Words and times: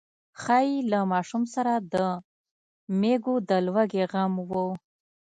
ښايي 0.41 0.77
له 0.91 0.99
ماشوم 1.11 1.43
سره 1.55 1.73
د 1.93 1.95
مېږو 2.99 3.35
د 3.49 3.51
لوږې 3.67 4.03
غم 4.11 4.33
و. 4.49 4.51